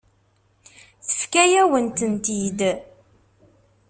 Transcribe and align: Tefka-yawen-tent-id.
Tefka-yawen-tent-id. 1.07 2.59